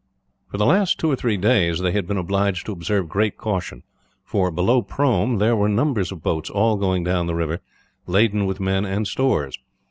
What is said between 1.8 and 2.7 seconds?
had been obliged